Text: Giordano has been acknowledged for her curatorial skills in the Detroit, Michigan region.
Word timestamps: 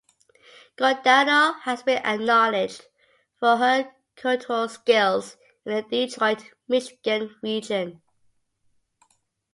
Giordano 0.79 1.59
has 1.59 1.83
been 1.83 1.99
acknowledged 2.03 2.87
for 3.39 3.57
her 3.57 3.93
curatorial 4.17 4.67
skills 4.67 5.37
in 5.63 5.75
the 5.75 5.83
Detroit, 5.83 6.43
Michigan 6.67 7.35
region. 7.43 8.01